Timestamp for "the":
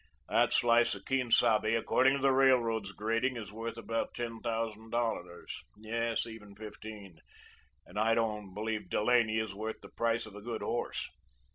2.23-2.31, 9.81-9.89